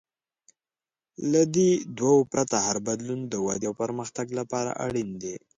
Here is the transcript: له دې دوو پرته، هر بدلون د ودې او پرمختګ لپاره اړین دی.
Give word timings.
له 1.31 1.41
دې 1.55 1.71
دوو 1.97 2.17
پرته، 2.31 2.57
هر 2.67 2.77
بدلون 2.87 3.19
د 3.27 3.33
ودې 3.45 3.65
او 3.69 3.75
پرمختګ 3.81 4.27
لپاره 4.39 4.71
اړین 4.85 5.09
دی. 5.21 5.35